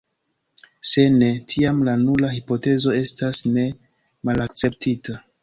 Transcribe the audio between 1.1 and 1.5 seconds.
ne,